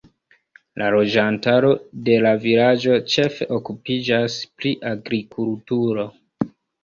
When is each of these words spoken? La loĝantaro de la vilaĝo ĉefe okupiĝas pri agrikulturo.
La 0.81 0.85
loĝantaro 0.93 1.67
de 2.07 2.15
la 2.27 2.31
vilaĝo 2.45 2.97
ĉefe 3.15 3.47
okupiĝas 3.59 4.39
pri 4.61 4.71
agrikulturo. 4.95 6.07